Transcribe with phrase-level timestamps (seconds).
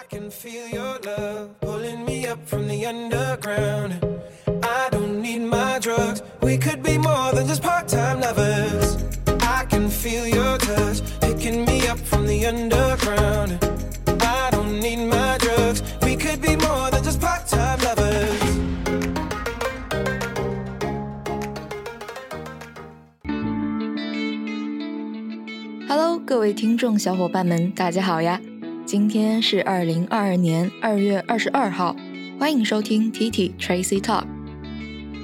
[0.00, 4.00] I can feel your love pulling me up from the underground.
[4.62, 6.22] I don't need my drugs.
[6.40, 8.96] We could be more than just part time lovers.
[9.40, 13.58] I can feel your touch picking me up from the underground.
[14.20, 15.82] I don't need my drugs.
[16.02, 18.42] We could be more than just part time lovers.
[25.88, 28.40] Hello，各位听众小伙伴们，大家好呀！
[28.91, 31.95] 今天是二零二二年二月二十二号，
[32.37, 34.25] 欢迎收听 T T Tracy Talk。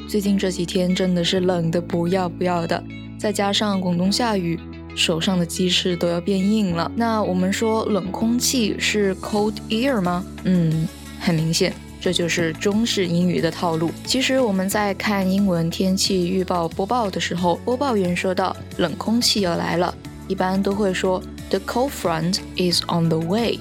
[0.07, 2.81] 最近这几天真的是冷的不要不要的，
[3.19, 4.57] 再加上广东下雨，
[4.95, 6.89] 手上的鸡翅都要变硬了。
[6.95, 10.25] 那我们说冷空气是 cold air 吗？
[10.45, 10.87] 嗯，
[11.19, 13.91] 很明显，这就是中式英语的套路。
[14.05, 19.93] 其实我们在看英文天气预报播报的时候，播报员说到冷空气要来了，
[20.29, 23.58] 一般都会说 the cold front is on the way。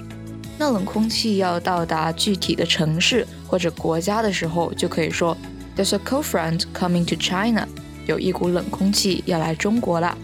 [0.58, 5.36] 那冷空气要到达具体的城市或者国家的时候，就可以说
[5.76, 7.68] there's a cold front coming to China。
[8.06, 10.18] 有一股冷空气要来中国啦。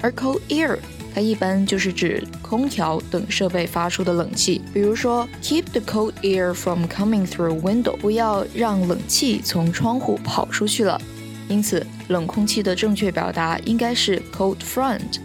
[0.00, 0.78] 而 cold air
[1.14, 11.00] 它一般就是指空调等设备发出的冷气，比如说 keep the cold air from coming through window，不要让冷气从窗户跑出去了。
[11.48, 15.18] 因此，冷空气的正确表达应该是 cold front，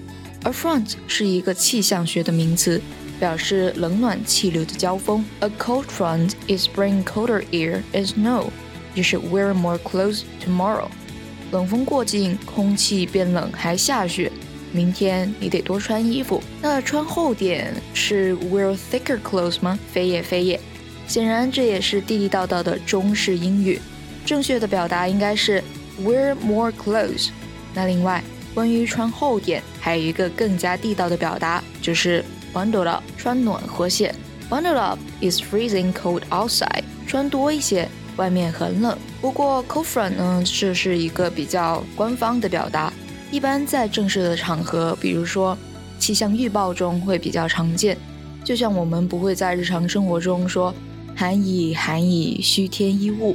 [0.44, 2.80] 而 front 是一个气象学的名词，
[3.18, 5.24] 表示冷暖气流的交锋。
[5.40, 8.50] A cold front is bringing colder air and snow.
[8.94, 10.88] You should wear more clothes tomorrow.
[11.50, 14.30] 冷风过境，空气变冷，还下雪。
[14.72, 16.42] 明天你得多穿衣服。
[16.60, 19.78] 那穿厚点是 wear thicker clothes 吗？
[19.92, 20.60] 非也非也。
[21.06, 23.80] 显然这也是地地道道的中式英语。
[24.26, 25.62] 正确的表达应该是
[26.02, 27.28] wear more clothes。
[27.72, 28.22] 那另外，
[28.54, 34.14] 关于穿厚点，还有一个更加地道的表达，就是 bundle up，穿暖和些。
[34.48, 38.96] Bundle up is freezing cold outside，穿多一些，外面很冷。
[39.20, 42.92] 不过 cold front 呢，这是一个比较官方的表达，
[43.32, 45.58] 一般在正式的场合，比如说
[45.98, 47.96] 气象预报中会比较常见。
[48.44, 50.72] 就像我们不会在日常生活中说
[51.16, 53.34] 寒矣寒矣，须添衣物。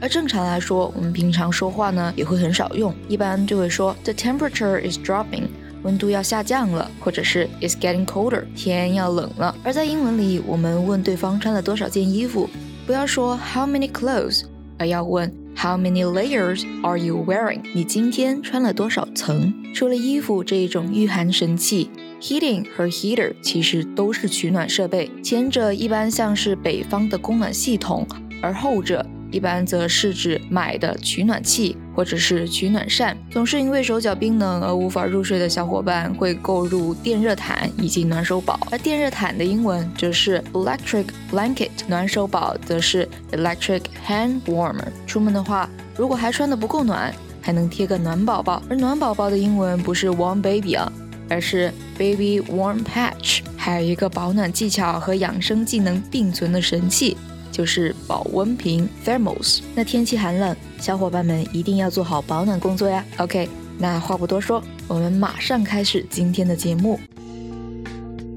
[0.00, 5.44] 而正常来说，我们平常说话呢也会很少用，一般就会说 the temperature is dropping，
[5.82, 9.54] 温度要下降了，或者是 it's getting colder，天要冷了。
[9.64, 12.48] 而在英文里，我们问对方穿了多少件衣服，
[12.86, 14.42] 不要说 how many clothes，
[14.78, 17.60] 而要问 how many layers are you wearing？
[17.74, 19.52] 你今天穿了多少层？
[19.74, 21.90] 除了衣服这一种御寒神器。
[22.18, 28.06] Heating 和 heater 其实都是取暖设备，前者一般像是北方的供暖系统，
[28.40, 33.16] 而后者一般则是指买的取暖器或者是取暖扇。
[33.30, 44.88] 总是因为手脚冰冷而无法入睡的小伙伴会购入电热毯以及暖手宝，而电热毯的英文就是 electric blanket，暖手宝则是 electric hand warmer。
[45.06, 50.90] 出门的话，如果还穿的不够暖，还能贴个暖宝宝，而暖宝宝的英文不是 warm baby 啊。
[51.28, 57.16] 而是 Baby Warm Patch，还有一个保暖技巧和养生技能并存的神器，
[57.56, 59.60] 就是保温瓶 Thermos。
[59.74, 63.02] 那天气寒冷，小伙伴们一定要做好保暖工作呀。
[63.16, 67.00] OK，那话不多说，我们马上开始今天的节目。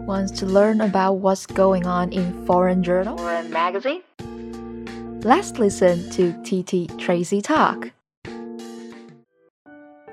[0.08, 4.02] Wants to learn about what's going on in foreign journal or magazine?
[5.22, 7.90] Let's listen to TT Tracy talk.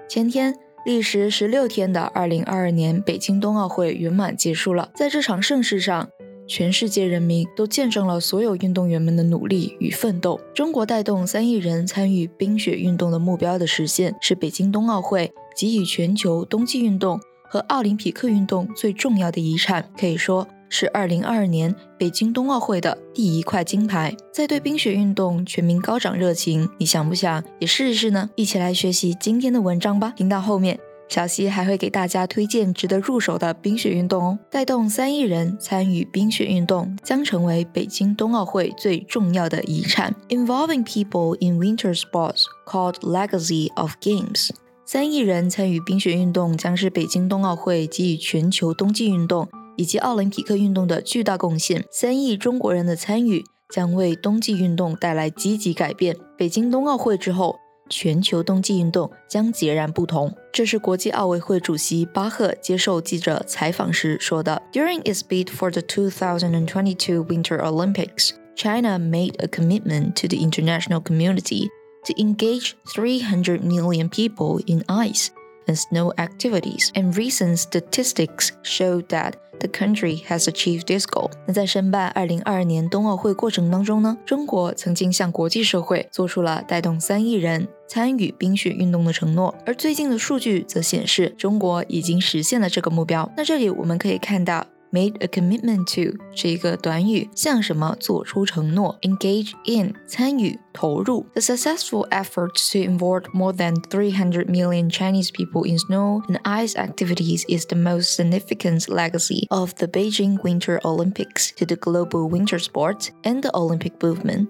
[0.09, 0.57] 前天。
[0.85, 4.91] 历时十六天的二零二二年北京冬奥会圆满结束了。
[4.95, 6.09] 在这场盛事上，
[6.47, 10.41] 全世界人民都见证了所有运动员们的努力与奋斗。
[10.55, 19.91] 中国带动三亿人参与冰雪运动的目标的实现，是北京冬奥会给予全球冬季运动和奥林匹克运动最重要的遗产。
[19.99, 20.47] 可以说。
[20.69, 24.13] 是二零二二年北京冬奥会的第一块金牌。
[24.33, 28.29] 在对冰雪运动全民高涨热情，你想不想也试一试呢？
[28.35, 30.13] 一起来学习今天的文章吧。
[30.17, 30.77] 听到后面，
[31.09, 34.39] 小溪还会给大家推荐值得入手的冰雪运动哦。
[34.51, 40.15] 带动三亿人参与冰雪运动，将成为北京冬奥会最重要的遗产。
[40.29, 44.51] Involving people in winter sports called legacy of games。
[44.85, 49.49] 三亿人参与冰雪运动，将是北京冬奥会给予全球冬季运动。
[49.79, 56.17] 以及奥林匹克运动的巨大贡献，三亿中国人的参与将为冬季运动带来积极改变。
[56.39, 57.57] 北京冬奥会之后，
[57.90, 60.34] 全球冬季运动将截然不同。
[60.52, 64.62] 这是国际奥委会主席巴赫接受记者采访时说的。
[64.72, 71.70] During its bid for the 2022 Winter Olympics, China made a commitment to the international community
[72.06, 75.30] to engage 300 million people in ice
[75.68, 79.36] and snow activities, and recent statistics show that
[79.67, 81.31] the country has achieved this goal。
[81.47, 93.31] 那在申办二零二二年冬奥会过程当中呢，中国曾经向国际社会做出了带动三亿人参与冰雪运动的承诺，而最近的数据则显示，中国已经实现了这个目标。
[93.37, 94.67] 那这里我们可以看到。
[94.94, 98.98] Made a commitment to 是一个短语，向什么做出承诺？
[99.04, 101.26] Engage in 参与投入。
[101.34, 107.46] The successful efforts to involve more than 300 million Chinese people in snow and ice activities
[107.48, 113.12] is the most significant legacy of the Beijing Winter Olympics to the global winter sports
[113.24, 114.50] and the Olympic movement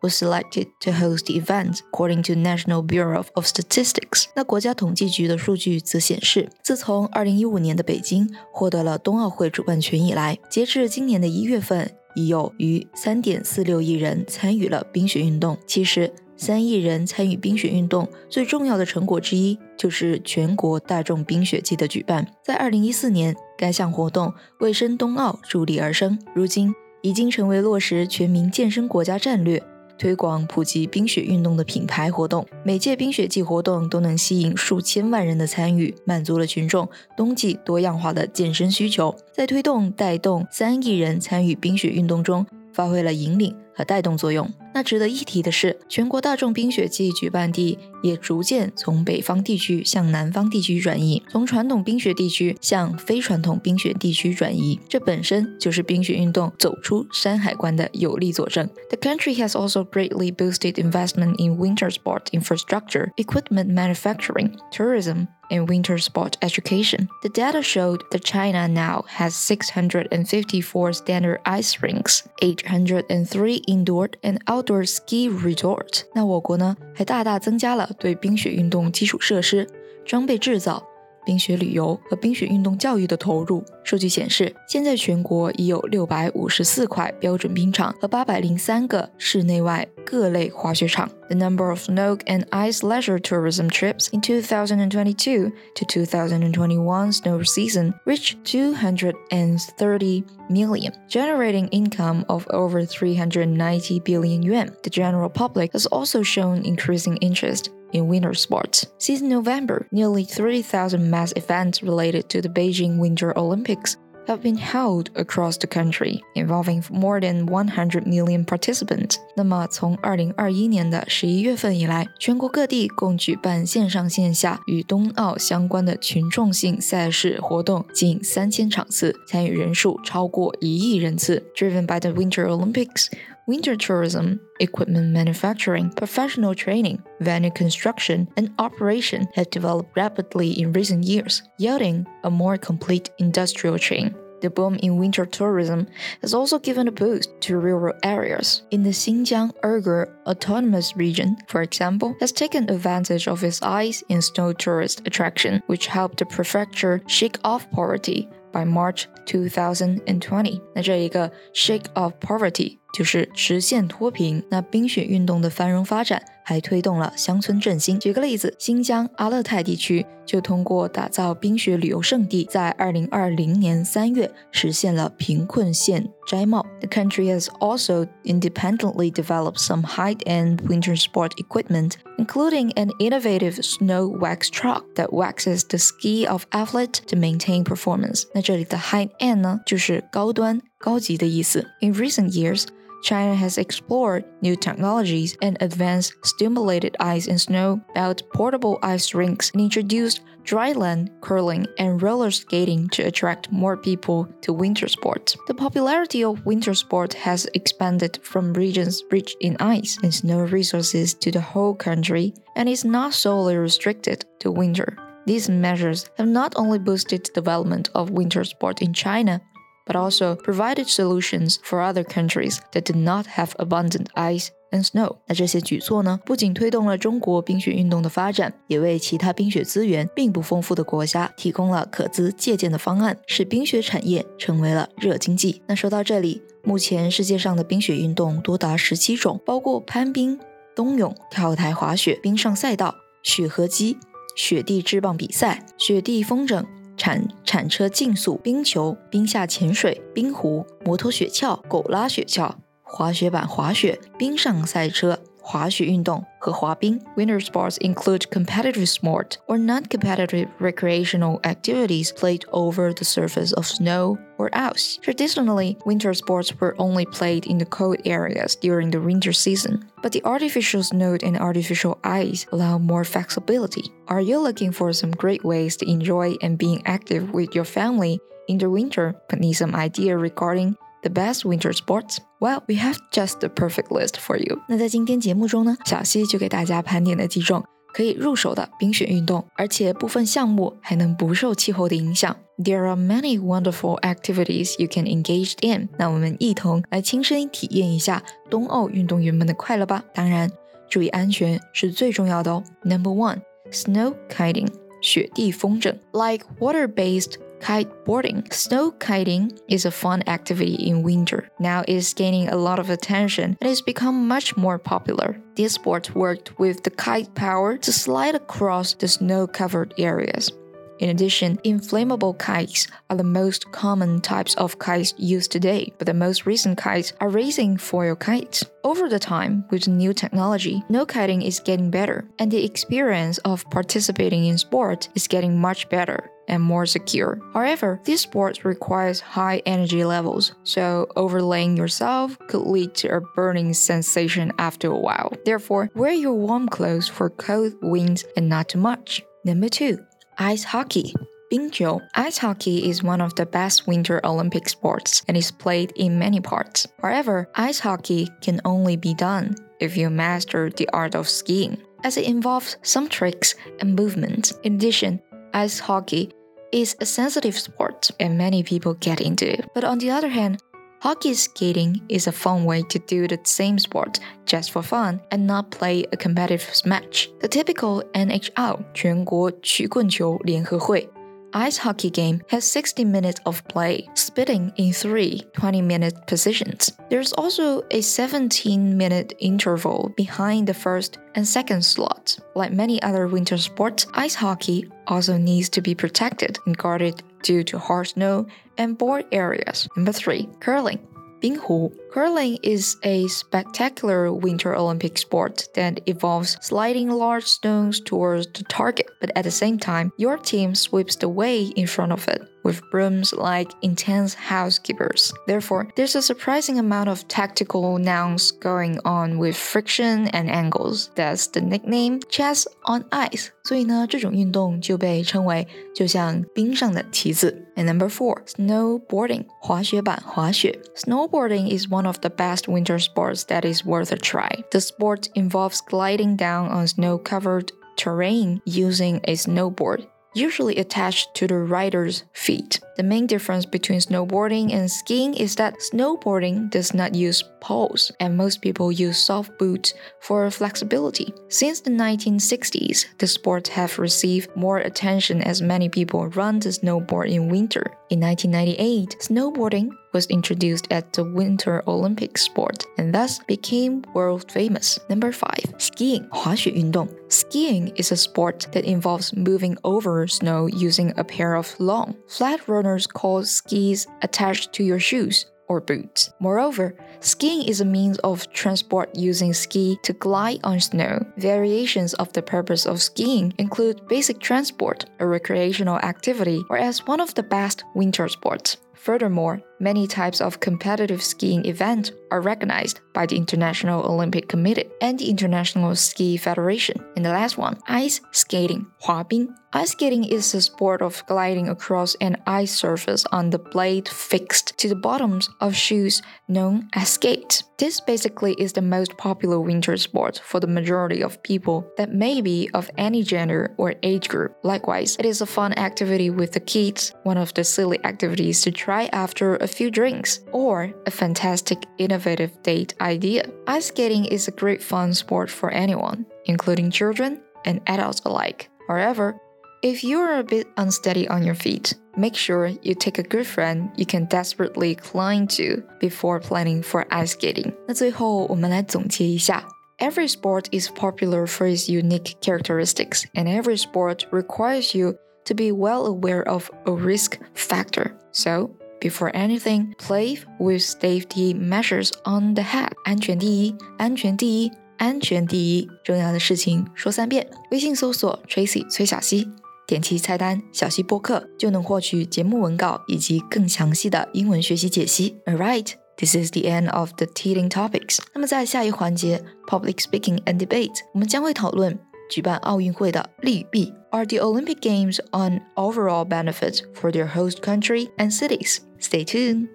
[0.00, 4.26] was selected to host the event, according to National Bureau of Statistics。
[4.34, 15.58] 那国家统计局的数据则显示，自从2015年的北京获得了冬奥会主办权以来，截至今年的一月份，已有逾3.46亿人参与了冰雪运动。
[15.66, 22.26] 其实，三亿人参与冰雪运动最重要的成果之一，就是全国大众冰雪季的举办。
[22.44, 26.72] 在2014年，该项活动为申冬奥助力而生，如今
[27.02, 29.60] 已经成为落实全民健身国家战略。
[29.98, 43.54] 推广普及冰雪运动的品牌活动，每届冰雪季活动都能吸引数千万人的参与，满足了群众冬季多样化的健身需求，在推动带动三亿人参与冰雪运动中发挥了引领。
[43.78, 44.50] 和带动作用。
[44.78, 54.78] 那值得一提的是，全国大众冰雪季举办地也逐渐从北方地区向南方地区转移，从传统冰雪地区向非传统冰雪地区转移。
[54.88, 58.70] 这本身就是冰雪运动走出山海关的有力佐证。
[58.88, 65.26] The country has also greatly boosted investment in winter sport infrastructure, equipment manufacturing, tourism.
[65.49, 67.07] in winter sport education.
[67.21, 74.85] The data showed that China now has 654 standard ice rinks, 803 indoor and outdoor
[74.85, 76.03] ski resorts.
[76.13, 79.67] 那我国呢，还大大增加了对冰雪运动基础设施、
[80.05, 80.83] 装备制造
[81.27, 83.63] 冰雪旅游和冰雪运动教育的投入。
[83.83, 91.09] 数据显示，现在全国已有六百五十四块标准冰场和八百零三个室内外各类滑雪场。
[91.29, 98.35] The number of snow and ice leisure tourism trips in 2022 to 2021 snow season reached
[98.43, 104.76] 230 million, generating income of over 390 billion yuan.
[104.82, 108.86] The general public has also shown increasing interest in winter sports.
[108.98, 113.96] Since November, nearly 3,000 mass events related to the Beijing Winter Olympics
[114.27, 119.17] have been held across the country, involving more than 100 million participants.
[119.35, 131.43] 那么，从2021年的十一月份以来，全国各地共举办线上线下与冬奥相关的群众性赛事活动近三千场次，参与人数超过一亿人次。
[131.55, 133.07] Driven by the Winter Olympics,
[133.48, 141.02] winter tourism, equipment manufacturing, professional training, venue construction, and operation have developed rapidly in recent
[141.02, 144.14] years, yielding a more complete industrial chain.
[144.42, 145.88] The boom in winter tourism
[146.20, 148.62] has also given a boost to rural areas.
[148.70, 154.22] In the Xinjiang Uyghur Autonomous Region, for example, has taken advantage of its ice and
[154.22, 160.61] snow tourist attraction, which helped the prefecture shake off poverty by March 2020。
[160.75, 164.43] 那这一个 shake off poverty 就是实现脱贫。
[164.49, 167.99] 那冰雪运动的繁荣发展 还推动了乡村振兴。
[167.99, 176.65] 举个例子，新疆阿勒泰地区就通过打造冰雪旅游胜地，在2020年3月实现了贫困县摘帽。
[176.79, 184.49] The country has also independently developed some high-end winter sport equipment, including an innovative snow wax
[184.49, 188.23] truck that waxes the ski of athlete to maintain performance。
[188.33, 191.67] 那这里的 high-end 呢，就是高端、高级的意思。
[191.81, 192.65] In recent years,
[193.02, 199.50] China has explored new technologies and advanced stimulated ice and snow, built portable ice rinks,
[199.52, 205.36] and introduced dryland curling and roller skating to attract more people to winter sports.
[205.46, 211.14] The popularity of winter sport has expanded from regions rich in ice and snow resources
[211.14, 214.96] to the whole country and is not solely restricted to winter.
[215.26, 219.42] These measures have not only boosted the development of winter sport in China,
[219.88, 225.16] but also provided solutions for other countries that did not have abundant ice and snow。
[225.26, 235.62] 那这些举措呢，不仅推动了中国冰雪运动的发展，也为其他冰雪资源并不丰富的国家提供了可资借鉴的方案，使冰雪产业成为了热经济。
[235.66, 240.38] 那说到这里，目前世界上的冰雪运动多达十七种，包括攀冰。
[240.76, 243.98] 冬泳、跳台滑雪、冰上赛道、雪合机、
[244.36, 246.64] 雪地制棒比赛、雪地风筝、
[246.97, 252.51] 铲铲车竞速、冰球、冰下潜水、冰壶、摩托雪橇、狗拉雪橇、
[252.81, 255.19] 滑雪板滑雪、冰上赛车。
[255.43, 256.99] 滑雪运动和滑冰。
[257.17, 264.49] Winter sports include competitive sport or non-competitive recreational activities played over the surface of snow or
[264.53, 264.99] ice.
[265.01, 270.11] Traditionally, winter sports were only played in the cold areas during the winter season, but
[270.11, 273.91] the artificial snow and artificial ice allow more flexibility.
[274.07, 278.19] Are you looking for some great ways to enjoy and being active with your family
[278.47, 279.15] in the winter?
[279.29, 282.19] But need some idea regarding the best winter sports?
[282.39, 284.59] Well, we have just the perfect list for you.
[284.67, 292.35] 那在今天节目中呢，小溪就给大家盘点了几种可以入手的冰雪运动，而且部分项目还能不受气候的影响。
[292.57, 295.89] There are many wonderful activities you can engage in.
[295.97, 300.03] 那我们一同来亲身体验一下冬奥运动员们的快乐吧。
[300.13, 300.51] 当然，
[300.89, 302.63] 注意安全是最重要的哦。
[302.83, 303.41] Number one,
[303.71, 304.67] snow kiting.
[305.01, 308.43] 雪地风筝，like water-based Kiteboarding.
[308.51, 311.45] Snow kiting is a fun activity in winter.
[311.59, 315.37] Now it is gaining a lot of attention and has become much more popular.
[315.55, 320.51] This sport worked with the kite power to slide across the snow covered areas.
[320.98, 326.14] In addition, inflammable kites are the most common types of kites used today, but the
[326.14, 328.64] most recent kites are racing foil kites.
[328.84, 333.68] Over the time, with new technology, no kiting is getting better, and the experience of
[333.70, 337.38] participating in sport is getting much better and more secure.
[337.52, 343.74] However, this sport requires high energy levels, so overlaying yourself could lead to a burning
[343.74, 345.32] sensation after a while.
[345.44, 349.22] Therefore, wear your warm clothes for cold winds and not too much.
[349.44, 349.98] Number 2.
[350.40, 351.12] Ice hockey.
[351.50, 356.16] 冰球 Ice hockey is one of the best winter Olympic sports and is played in
[356.16, 356.86] many parts.
[357.02, 362.16] However, ice hockey can only be done if you master the art of skiing, as
[362.16, 364.52] it involves some tricks and movements.
[364.62, 365.20] In addition,
[365.54, 366.30] ice hockey
[366.70, 369.68] is a sensitive sport and many people get into it.
[369.74, 370.62] But on the other hand,
[371.03, 375.45] hockey skating is a fun way to do the same sport just for fun and
[375.45, 377.29] not play a competitive match.
[377.41, 381.09] The typical NHL 全国曲棍球联合会
[381.52, 386.92] ice hockey game has 60 minutes of play, splitting in three 20 minute positions.
[387.10, 392.38] There's also a 17 minute interval behind the first and second slot.
[392.54, 397.64] Like many other winter sports, ice hockey also needs to be protected and guarded due
[397.64, 399.88] to hard snow and board areas.
[399.96, 400.48] Number 3.
[400.60, 401.00] Curling.
[401.40, 408.63] 冰壶 Curling is a spectacular Winter Olympic sport that involves sliding large stones towards the
[408.65, 412.41] target, but at the same time, your team sweeps the way in front of it
[412.63, 415.33] with brooms like intense housekeepers.
[415.47, 421.09] Therefore, there's a surprising amount of tactical nouns going on with friction and angles.
[421.15, 423.49] That's the nickname chess on ice.
[423.63, 427.65] 所以呢，这种运动就被称为就像冰上的棋子。
[427.75, 429.45] And number four, snowboarding.
[429.59, 430.79] 滑雪板滑雪.
[430.95, 434.50] Snowboarding is one of the best winter sports that is worth a try.
[434.72, 441.58] The sport involves gliding down on snow-covered terrain using a snowboard usually attached to the
[441.58, 442.80] rider's feet.
[442.96, 448.36] The main difference between snowboarding and skiing is that snowboarding does not use poles, and
[448.36, 451.32] most people use soft boots for flexibility.
[451.48, 457.30] Since the 1960s, the sport have received more attention as many people run the snowboard
[457.30, 457.84] in winter.
[458.10, 464.99] In 1998, snowboarding was introduced at the Winter Olympic sport and thus became world famous.
[465.09, 465.75] Number 5.
[465.77, 471.73] Skiing 滑雪运动 Skiing is a sport that involves moving over snow using a pair of
[471.79, 476.29] long, flat runners called skis attached to your shoes or boots.
[476.39, 481.25] Moreover, skiing is a means of transport using ski to glide on snow.
[481.37, 487.19] Variations of the purpose of skiing include basic transport, a recreational activity, or as one
[487.19, 488.77] of the best winter sports.
[488.98, 495.18] Furthermore, many types of competitive skiing events are recognized by the International Olympic Committee and
[495.18, 497.02] the International Ski Federation.
[497.16, 499.48] And the last one, ice skating, 滑冰.
[499.74, 504.76] Ice skating is the sport of gliding across an ice surface on the blade fixed
[504.78, 507.64] to the bottoms of shoes known as skates.
[507.76, 512.40] This basically is the most popular winter sport for the majority of people that may
[512.40, 514.56] be of any gender or age group.
[514.62, 518.70] Likewise, it is a fun activity with the kids, one of the silly activities to
[518.72, 523.49] try after a few drinks, or a fantastic innovative date idea.
[523.67, 528.69] Ice skating is a great fun sport for anyone, including children and adults alike.
[528.87, 529.35] However,
[529.81, 533.45] if you are a bit unsteady on your feet, make sure you take a good
[533.45, 537.73] friend you can desperately climb to before planning for ice skating.
[537.87, 539.67] 那最后我们来总结一下
[539.99, 545.15] Every sport is popular for its unique characteristics, and every sport requires you
[545.47, 548.11] to be well aware of a risk factor.
[548.31, 552.91] So, before anything, play with safety measures on the head.
[553.03, 555.89] 安全第一，安全第一，安全第一。
[556.03, 557.47] 重要的事情说三遍。
[557.71, 559.49] 微信搜索 Tracy 崔小溪，
[559.85, 565.37] 点击菜单小溪播客就能获取节目文稿以及更详细的英文学习解析。
[565.45, 568.19] Alright。This is the end of the teaching topics。
[568.35, 573.93] 那么在下一环节 public speaking and debate，我们将会讨论 举办奥运会的利与弊。
[574.11, 578.77] Are the Olympic Games on overall benefits for their host country and cities?
[578.99, 579.69] Stay tuned.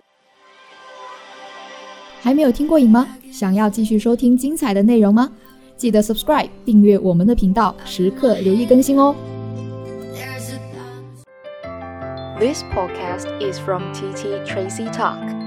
[2.21, 3.09] 还没有听过瘾吗？
[3.33, 5.31] 想要继续收听精彩的内容吗？
[5.77, 9.15] 记得 subscribe 订阅我们的频道，时刻留意更新哦。
[12.39, 15.42] This podcast is from TT Tracy Talk.